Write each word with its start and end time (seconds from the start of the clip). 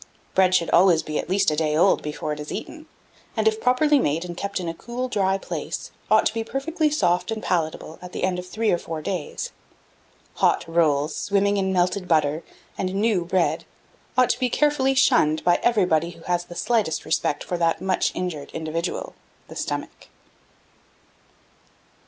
Bread 0.33 0.55
should 0.55 0.71
always 0.71 1.03
be 1.03 1.19
at 1.19 1.29
least 1.29 1.51
a 1.51 1.55
day 1.55 1.77
old 1.77 2.01
before 2.01 2.33
it 2.33 2.39
is 2.39 2.51
eaten; 2.51 2.87
and, 3.37 3.47
if 3.47 3.61
properly 3.61 3.99
made, 3.99 4.25
and 4.25 4.35
kept 4.35 4.59
in 4.59 4.67
a 4.67 4.73
cool 4.73 5.07
dry 5.07 5.37
place, 5.37 5.91
ought 6.09 6.25
to 6.25 6.33
be 6.33 6.43
perfectly 6.43 6.89
soft 6.89 7.29
and 7.29 7.43
palatable 7.43 7.99
at 8.01 8.11
the 8.11 8.23
end 8.23 8.39
of 8.39 8.47
three 8.47 8.71
or 8.71 8.79
four 8.79 9.03
days. 9.03 9.51
Hot 10.37 10.65
rolls, 10.67 11.15
swimming 11.15 11.57
in 11.57 11.71
melted 11.71 12.07
butter, 12.07 12.41
and 12.79 12.95
new 12.95 13.23
bread, 13.25 13.63
ought 14.17 14.31
to 14.31 14.39
be 14.39 14.49
carefully 14.49 14.95
shunned 14.95 15.43
by 15.43 15.59
everybody 15.61 16.09
who 16.09 16.23
has 16.23 16.45
the 16.45 16.55
slightest 16.55 17.05
respect 17.05 17.43
for 17.43 17.55
that 17.55 17.79
much 17.79 18.11
injured 18.15 18.49
individual 18.53 19.13
the 19.49 19.55
Stomach. 19.55 20.07